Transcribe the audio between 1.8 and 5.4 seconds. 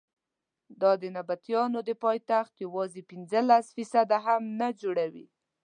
د پایتخت یوازې پنځلس فیصده هم نه جوړوي.